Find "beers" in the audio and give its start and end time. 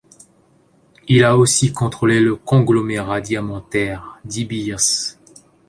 4.45-5.13